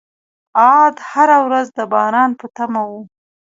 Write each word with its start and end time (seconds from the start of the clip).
عاد 0.61 0.95
هره 1.11 1.37
ورځ 1.45 1.67
د 1.77 1.79
باران 1.93 2.31
په 2.39 2.45
تمه 2.55 2.81
وو. 2.89 3.01